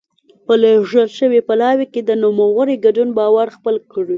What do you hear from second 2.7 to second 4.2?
ګډون باور خپل کړي.